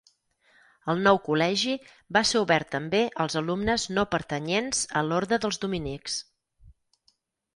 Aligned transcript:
El 0.91 1.01
nou 1.07 1.17
Col·legi 1.25 1.73
va 2.17 2.23
ser 2.29 2.39
obert 2.45 2.71
també 2.75 3.03
als 3.25 3.37
alumnes 3.41 3.85
no 3.99 4.05
pertanyents 4.15 4.81
a 5.01 5.03
l'Orde 5.11 5.39
dels 5.45 5.61
dominics. 5.67 6.17